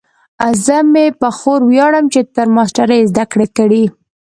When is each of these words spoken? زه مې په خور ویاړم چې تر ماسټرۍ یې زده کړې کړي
زه 0.65 0.77
مې 0.91 1.05
په 1.19 1.29
خور 1.37 1.59
ویاړم 1.71 2.05
چې 2.13 2.19
تر 2.35 2.47
ماسټرۍ 2.55 2.97
یې 3.01 3.09
زده 3.11 3.25
کړې 3.31 3.47
کړي 3.57 3.83